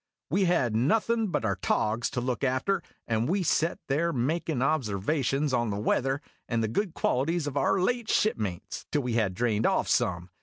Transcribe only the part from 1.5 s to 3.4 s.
togs to look after, and